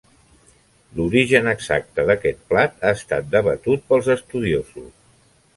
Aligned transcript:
L'origen 0.99 1.49
exacte 1.51 2.07
d'aquest 2.11 2.41
plat 2.53 2.81
ha 2.89 2.95
estat 3.01 3.31
debatut 3.37 3.89
pels 3.93 4.11
estudiosos. 4.19 4.91